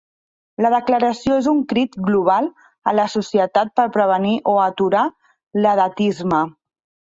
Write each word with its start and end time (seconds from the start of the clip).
La 0.65 0.69
declaració 0.73 1.35
és 1.41 1.49
un 1.51 1.59
crit 1.73 1.97
global 2.07 2.49
a 2.93 2.95
la 3.01 3.07
societat 3.19 3.77
per 3.81 3.87
prevenir 4.01 4.35
o 4.55 4.59
aturar 4.67 5.07
l'edatisme. 5.63 6.45